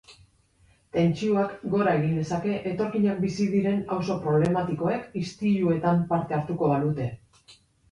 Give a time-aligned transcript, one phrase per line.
[0.95, 7.13] Tentsioak gora egin lezake etorkinak bizi diren auzo problematikoek istiluetan parte hartuko balute.